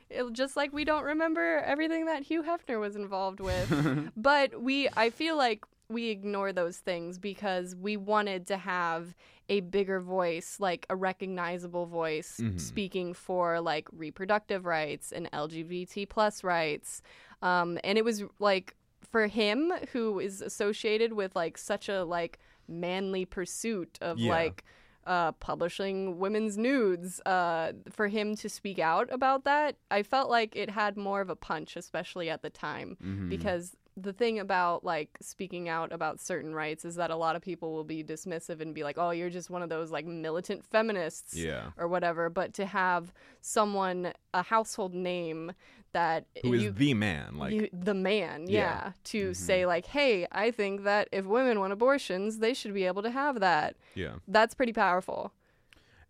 [0.09, 4.89] it, just like we don't remember everything that hugh hefner was involved with but we
[4.97, 9.15] i feel like we ignore those things because we wanted to have
[9.49, 12.59] a bigger voice, like a recognizable voice, Mhm.
[12.59, 17.01] speaking for like reproductive rights and LGBT plus rights.
[17.41, 18.75] Um, and it was like
[19.09, 24.31] for him, who is associated with like such a like manly pursuit of Yeah.
[24.31, 24.63] like
[25.07, 30.55] uh, publishing women's nudes, uh, for him to speak out about that, I felt like
[30.55, 33.27] it had more of a punch, especially at the time Mhm.
[33.27, 37.41] because the thing about like speaking out about certain rights is that a lot of
[37.41, 40.63] people will be dismissive and be like, "Oh, you're just one of those like militant
[40.65, 41.71] feminists." Yeah.
[41.77, 45.51] Or whatever, but to have someone a household name
[45.93, 47.37] that Who is you, the man?
[47.37, 48.79] Like you, the man, yeah, Yeah.
[48.79, 48.91] Mm-hmm.
[49.03, 53.03] to say like, "Hey, I think that if women want abortions, they should be able
[53.03, 54.15] to have that." yeah.
[54.27, 55.33] That's pretty powerful.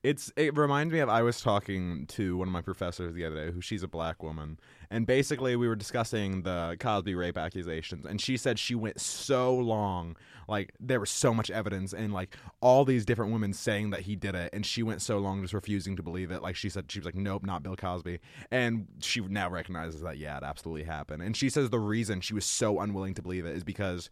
[0.03, 3.35] It's it reminds me of I was talking to one of my professors the other
[3.35, 4.59] day who she's a black woman
[4.89, 9.53] and basically we were discussing the Cosby rape accusations and she said she went so
[9.53, 10.15] long
[10.47, 14.15] like there was so much evidence and like all these different women saying that he
[14.15, 16.41] did it and she went so long just refusing to believe it.
[16.41, 18.19] Like she said she was like nope not Bill Cosby.
[18.49, 21.21] And she now recognizes that yeah it absolutely happened.
[21.21, 24.09] And she says the reason she was so unwilling to believe it is because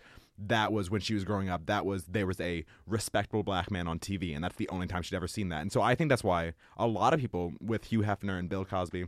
[0.48, 3.88] that was when she was growing up that was there was a respectable black man
[3.88, 6.10] on TV and that's the only time she'd ever seen that and so I think
[6.10, 9.08] that's why a lot of people with Hugh Hefner and Bill Cosby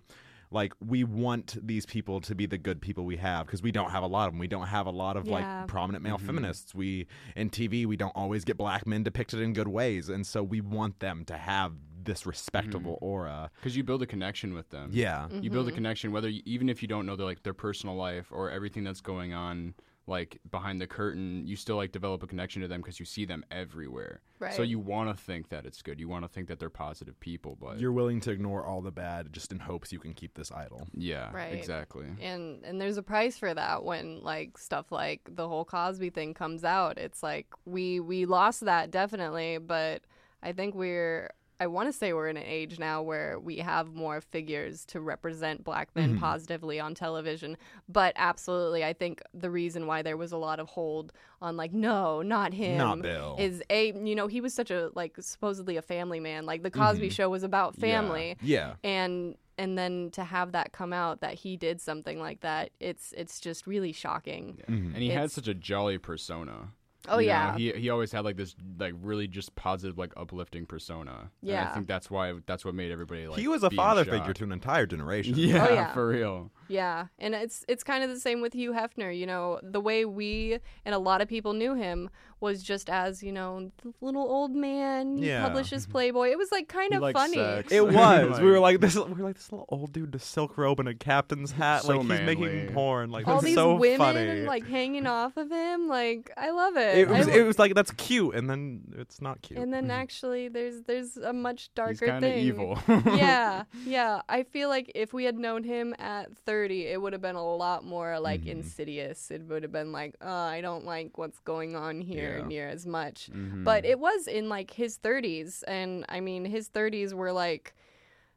[0.53, 3.91] like we want these people to be the good people we have because we don't
[3.91, 5.33] have a lot of them we don't have a lot of Yeah.
[5.59, 6.25] like prominent male Mhm.
[6.25, 10.27] feminists we in TV we don't always get black men depicted in good ways and
[10.27, 14.69] so we want them to have this respectable aura because you build a connection with
[14.71, 14.89] them.
[14.91, 15.75] yeah you build a Mhm.
[15.75, 18.83] connection whether you, even if you don't know their like their personal life or everything
[18.83, 19.75] that's going on
[20.07, 23.23] like behind the curtain you still like develop a connection to them because you see
[23.25, 24.53] them everywhere Right.
[24.53, 27.19] so you want to think that it's good you want to think that they're positive
[27.19, 30.33] people but you're willing to ignore all the bad just in hopes you can keep
[30.33, 31.53] this idol yeah Right.
[31.53, 36.09] exactly and and there's a price for that when like stuff like the whole Cosby
[36.09, 36.97] thing comes out.
[36.97, 40.01] It's like we we lost that definitely, but
[40.41, 41.29] I think we're
[41.61, 44.99] I want to say we're in an age now where we have more figures to
[44.99, 46.19] represent black men Mhm.
[46.19, 47.55] positively on television.
[47.87, 51.71] But absolutely, I think the reason why there was a lot of hold on like
[51.71, 55.77] no, not him, not Bill is a you know he was such a like supposedly
[55.77, 56.47] a family man.
[56.47, 57.11] Like the Cosby Mhm.
[57.11, 61.57] Show was about family yeah and and then to have that come out that he
[61.57, 64.65] did something like that it's it's just really shocking Yeah.
[64.75, 64.93] Mhm.
[64.95, 66.71] and he had such a jolly persona
[67.09, 67.33] oh you know?
[67.33, 71.49] yeah he he always had like this like really just positive like uplifting persona And
[71.49, 71.69] Yeah.
[71.69, 74.13] i think that's why that's what made everybody like he was a father shock.
[74.13, 75.93] figure to an entire generation yeah, Oh, yeah.
[75.93, 79.59] for real yeah and it's it's kind of the same with hugh hefner you know
[79.63, 82.09] the way we and a lot of people knew him
[82.41, 85.43] was just as you know the little old man he Yeah.
[85.43, 85.91] publishes mm-hmm.
[85.91, 87.71] playboy it was like kind He of liked funny sex.
[87.71, 88.39] It was.
[88.39, 88.95] We were like this.
[88.95, 91.83] We were like this little old dude, in a silk robe and a captain's hat.
[91.83, 93.11] So like he's making porn.
[93.11, 94.41] Like all that's these so women funny.
[94.41, 97.27] like hanging off of him like i love it, it was.
[97.27, 99.59] I- It was like that's cute, and then it's not cute.
[99.59, 99.91] and then mm-hmm.
[99.91, 102.79] actually there's there's a much he's darker kind of thing evil
[103.15, 104.21] yeah, yeah.
[104.27, 107.55] I feel like if we had known him at 30, it would have been a
[107.55, 108.51] lot more like Mhm.
[108.51, 109.29] insidious.
[109.31, 112.45] It would have been like, oh, I don't like what's going on here Yeah.
[112.47, 113.29] near as much.
[113.31, 113.63] Mhm.
[113.63, 115.63] But it was in like his 30s.
[115.67, 117.73] And I mean, his 30s were like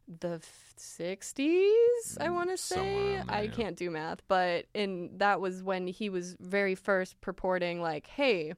[0.07, 3.23] the f- 60s, I Mm, want to say.
[3.29, 4.23] I can't do math.
[4.29, 8.53] But in that was when he was very first purporting, like, hey,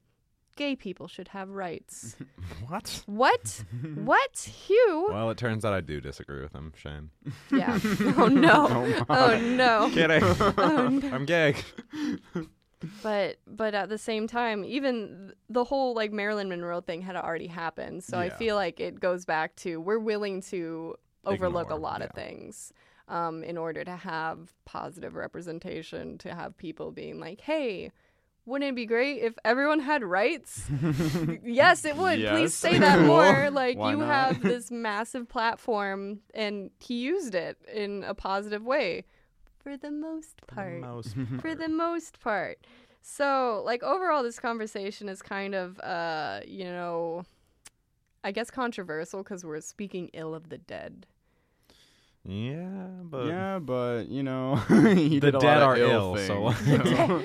[0.57, 2.17] gay people should have rights.
[2.69, 3.03] what?
[3.07, 3.63] what?
[3.95, 4.37] what?
[4.39, 5.09] Hugh?
[5.11, 7.11] Well, it turns out I do disagree with him, Shane.
[7.53, 7.79] Yeah.
[8.17, 8.67] Oh no.
[9.09, 9.91] Oh, Oh no.
[9.93, 10.25] Kidding.
[10.25, 11.09] Oh, no.
[11.15, 11.55] I'm gay.
[13.03, 17.47] But but at the same time, even the whole like Marilyn Monroe thing had already
[17.47, 18.05] happened.
[18.05, 18.37] So I Yeah.
[18.37, 22.23] feel like it goes back to we're willing to overlook Ignore, a lot of yeah.
[22.23, 22.73] things
[23.09, 26.19] um, in order to have positive representation.
[26.19, 27.93] To have people being like, "Hey,
[28.45, 30.69] wouldn't it be great if everyone had rights?"
[31.45, 32.27] yes, it would.
[32.27, 33.07] Please say that Cool.
[33.17, 33.51] more.
[33.51, 34.07] Like Why you not?
[34.09, 39.07] have this massive platform, and he used it in a positive way,
[39.67, 42.59] for the most part Most for the most part.
[43.03, 47.25] So, like overall this conversation is kind of uh, you know,
[48.23, 51.07] I guess controversial cuz we're speaking ill of the dead.
[52.25, 55.91] Yeah, but yeah, but you know, he The did a dead lot are of ill,
[55.91, 57.19] ill, things, so- so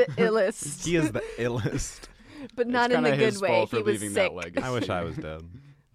[0.00, 0.84] the illest.
[0.84, 2.08] he is the illest.
[2.56, 3.48] but not it's in the good way.
[3.48, 4.14] fault He was sick.
[4.14, 4.64] that legacy.
[4.66, 5.42] I wish I was dead.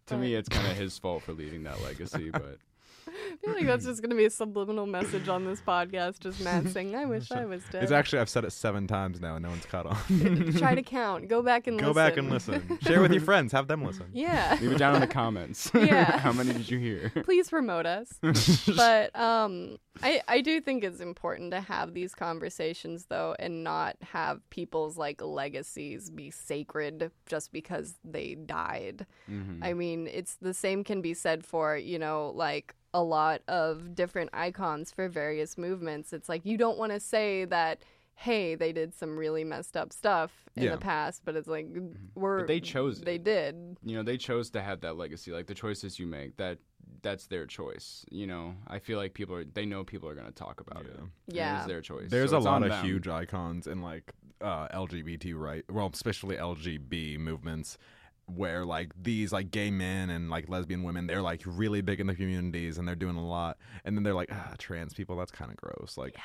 [0.07, 2.57] to me, it's kind of his fault for leaving that legacy, but
[3.07, 6.19] I feel like that's just gonna be a subliminal message on this podcast.
[6.19, 9.19] Just Matt saying, "I wish I was dead." It's actually I've said it seven times
[9.19, 10.53] now and no one's caught on.
[10.57, 11.27] Try to count.
[11.27, 11.93] Go back and listen.
[11.93, 12.09] Go listen.
[12.09, 12.79] back and listen.
[12.81, 13.51] Share with your friends.
[13.51, 14.07] Have them listen.
[14.13, 14.57] Yeah.
[14.61, 15.71] Leave it down in the comments.
[15.81, 16.17] Yeah.
[16.19, 17.11] How many did you hear?
[17.23, 18.19] Please promote us.
[18.75, 23.95] but um, I I do think it's important to have these conversations though, and not
[24.01, 29.05] have people's like legacies be sacred just because they died.
[29.29, 29.59] Mhm.
[29.63, 33.95] I mean, it's the same can be said for, you know, like a lot of
[33.95, 36.13] different icons for various movements.
[36.13, 37.81] It's like you don't want to say that
[38.15, 40.71] hey, they did some really messed up stuff in Yeah.
[40.75, 41.65] the past, but it's like
[42.13, 43.23] we're they chose They it.
[43.23, 43.77] did.
[43.83, 46.59] you know they chose to have that legacy like the choices you make that
[47.01, 50.27] that's their choice you know i feel like people are they know people are going
[50.27, 51.01] to talk about it Yeah.
[51.01, 51.57] and Yeah.
[51.59, 52.85] it's their choice There's So a lot of them.
[52.85, 57.77] huge icons in like uh, LGBT right, well, especially LGB movements,
[58.35, 62.07] where like these like gay men and like lesbian women, they're like really big in
[62.07, 65.31] the communities and they're doing a lot, and then they're like ah, trans people, that's
[65.31, 65.95] kind of gross.
[65.97, 66.15] Like,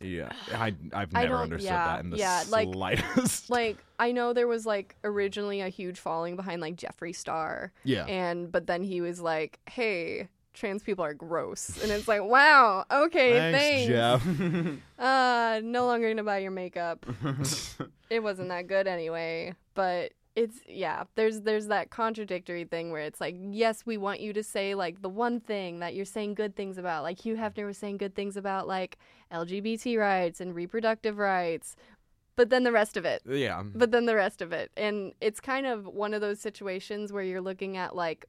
[0.00, 3.50] yeah, I I've never understood yeah, that in the yeah, like- slightest.
[3.50, 7.72] Like I know there was like originally a huge following behind like Jeffree Star.
[7.84, 12.22] yeah, And but then he was like, "Hey, trans people are gross." And it's like,
[12.22, 14.26] "Wow, okay, thanks." Jeff.
[14.98, 17.04] Uh, no longer going to buy your makeup.
[18.10, 23.20] it wasn't that good anyway, but it's yeah, there's there's that contradictory thing where it's
[23.20, 26.56] like, "Yes, we want you to say like the one thing that you're saying good
[26.56, 28.98] things about." Like Hugh Hefner was saying good things about like
[29.32, 31.76] LGBT rights and reproductive rights.
[32.36, 35.38] But then the rest of it yeah, but then the rest of it and it's
[35.38, 38.26] kind of one of those situations where you're looking at like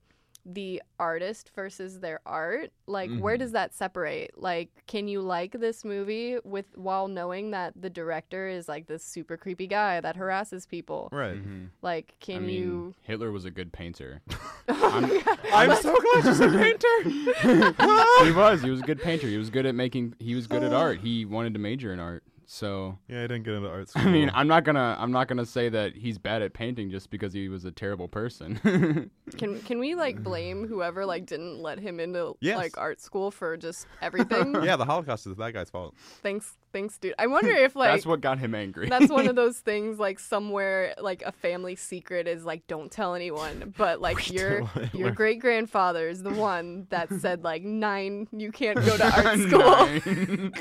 [0.48, 3.40] the artist versus their art like where Mhm.
[3.40, 4.32] does that separate?
[4.38, 9.04] Like can you like this movie with while knowing that the director is like this
[9.04, 11.10] super creepy guy that harasses people?
[11.12, 11.36] Right.
[11.44, 11.70] Mhm.
[11.82, 14.22] like I can mean, you hitler was a good painter.
[14.70, 15.10] I'm
[15.82, 18.24] so glad you're a painter.
[18.26, 18.62] he was.
[18.62, 19.28] He was a good painter.
[19.28, 21.00] He was good at making he was good at art.
[21.00, 24.02] He wanted to major in art so yeah, I didn't get into art school.
[24.08, 27.10] I mean, I'm not gonna I'm not gonna say that he's bad at painting just
[27.10, 29.10] because he was a terrible person.
[29.38, 32.58] can can we like blame whoever like didn't let him into Yes.
[32.58, 35.96] like art school for just everything yeah, the Holocaust is that guy's fault.
[36.22, 38.90] thanks thanks dude i wonder if like That's what got him angry.
[38.90, 43.16] That's one of those things like somewhere like a family secret is like don't tell
[43.16, 45.00] anyone, but like your tell Hitler.
[45.00, 49.40] your great grandfather is the one that said like nine you can't go to art
[49.40, 50.52] school.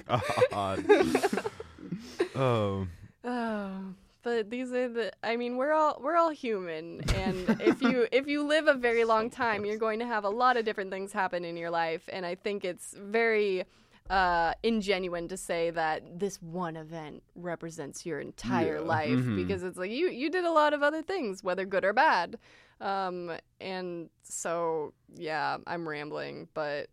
[2.36, 2.86] Oh.
[3.24, 8.06] oh, but these are the I mean we're all we're all human and if you
[8.12, 10.90] if you live a very long time you're going to have a lot of different
[10.90, 13.64] things happen in your life and I think it's very
[14.10, 18.80] uh, ingenuine to say that this one event represents your entire Yeah.
[18.96, 19.36] life Mhm.
[19.36, 22.38] because it's like you you did a lot of other things, whether good or bad.
[22.80, 26.88] Um, and so yeah, I'm rambling, but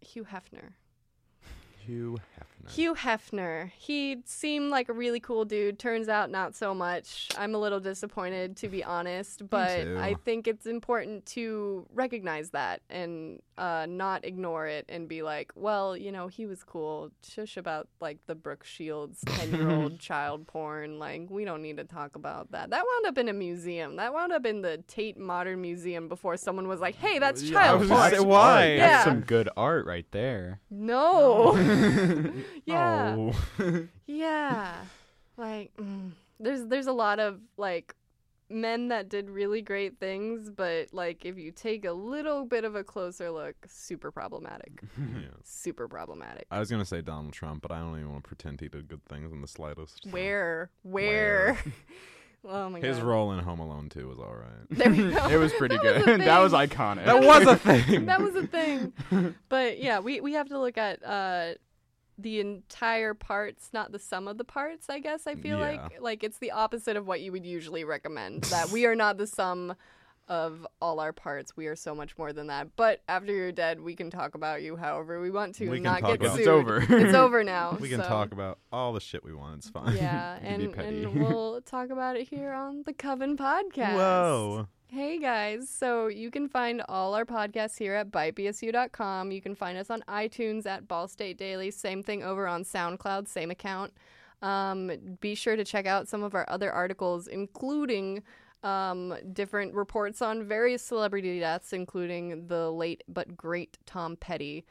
[0.00, 0.72] Hugh Hefner.
[1.78, 2.55] Hugh Hefner.
[2.68, 3.70] Hugh Hefner.
[3.76, 5.78] He seemed like a really cool dude.
[5.78, 7.28] Turns out, not so much.
[7.38, 9.86] I'm a little disappointed, to be honest, but.
[9.96, 15.52] I think it's important to recognize that and uh, not ignore it and be like,
[15.54, 17.10] well, you know, he was cool.
[17.26, 20.98] Shush about like the Brooke Shields 10 year old child porn.
[20.98, 22.70] Like, we don't need to talk about that.
[22.70, 23.96] That wound up in a museum.
[23.96, 27.58] That wound up in the Tate Modern Museum before someone was like, hey, that's Yeah,
[27.58, 28.10] I child was porn.
[28.10, 28.66] say, why?
[28.72, 28.88] Yeah.
[28.88, 30.60] That's some good art right there.
[30.70, 31.52] No.
[32.64, 33.16] yeah.
[33.18, 33.82] Oh.
[34.06, 34.74] Yeah.
[35.36, 37.94] Like mm, there's there's a lot of like
[38.48, 42.74] men that did really great things, but like if you take a little bit of
[42.76, 44.80] a closer look, super problematic.
[44.98, 45.28] Yeah.
[45.42, 46.46] Super problematic.
[46.50, 48.88] I was gonna say Donald Trump, but I don't even want to pretend he did
[48.88, 50.06] good things in the slightest.
[50.10, 50.70] Where?
[50.82, 51.58] Where?
[52.44, 53.06] oh my His god.
[53.06, 54.66] role in Home Alone 2 was all right.
[54.70, 55.28] There we go.
[55.28, 56.20] It was pretty That good.
[56.20, 57.04] a that was iconic.
[57.04, 58.06] That was a thing.
[58.06, 58.92] that was a thing.
[59.48, 61.54] But yeah, we we have to look at uh
[62.18, 65.72] the entire parts, not the sum of the parts, I guess I feel Yeah.
[65.90, 66.00] like.
[66.00, 68.44] Like it's the opposite of what you would usually recommend.
[68.44, 69.74] that we are not the sum
[70.28, 71.56] of all our parts.
[71.56, 72.68] We are so much more than that.
[72.76, 75.84] But after you're dead, we can talk about you however we want to We and
[75.84, 76.40] not get about- sued.
[76.40, 76.84] It's over.
[76.88, 77.76] it's over now.
[77.80, 79.58] We can so- talk about all the shit we want.
[79.58, 79.96] It's fine.
[79.96, 83.94] Yeah, and, and we'll talk about it here on the Coven Podcast.
[83.94, 84.68] Whoa.
[84.88, 89.32] Hey guys, so you can find all our podcasts here at bytebsu.com.
[89.32, 91.70] You can find us on iTunes at Ball State Daily.
[91.72, 93.92] Same thing over on SoundCloud, same account.
[94.42, 98.22] Um, be sure to check out some of our other articles, including
[98.62, 104.64] um, different reports on various celebrity deaths, including the late but great Tom Petty.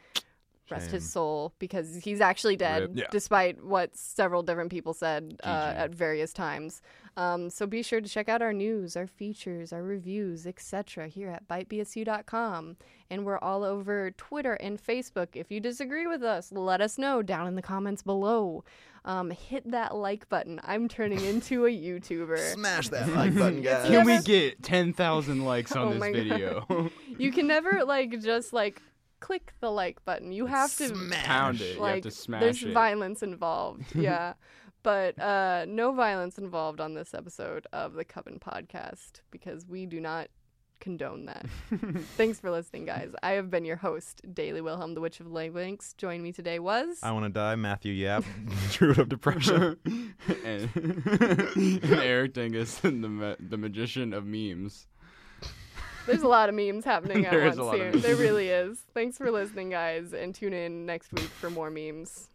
[0.69, 0.93] Rest Shame.
[0.95, 3.05] his soul because he's actually dead, Yeah.
[3.11, 6.81] despite what several different people said uh, at various times.
[7.17, 11.07] Um, so be sure to check out our news, our features, our reviews, etc.
[11.07, 12.77] here at bytebsu.com.
[13.09, 15.27] And we're all over Twitter and Facebook.
[15.33, 18.63] If you disagree with us, let us know down in the comments below.
[19.05, 20.59] Um, hit that like button.
[20.63, 22.37] I'm turning into a YouTuber.
[22.53, 23.87] Smash that like button, guys.
[23.87, 26.89] Can we get 10,000 likes on Oh this video?
[27.17, 28.81] You can never like just like
[29.19, 30.31] click the like button.
[30.31, 31.25] You have to Smash.
[31.25, 31.75] Pound it.
[31.75, 32.43] you like have to smash it.
[32.43, 32.73] there's it.
[32.73, 34.33] violence involved yeah
[34.83, 39.99] but uh no violence involved on this episode of the coven podcast because we do
[39.99, 40.27] not
[40.81, 41.45] condone that
[42.17, 45.93] thanks for listening guys i have been your host daily wilhelm the witch of Links.
[45.93, 48.25] join me today was I want to die, Matthew Yap,
[48.71, 49.77] Druid of Depression.
[50.43, 54.85] and, and Eric Dingus, the, ma- the magician of memes.
[56.05, 58.01] There's a lot of memes happening at once a lot of here.
[58.01, 58.79] there really is.
[58.93, 62.29] Thanks for listening guys and tune in next week for more memes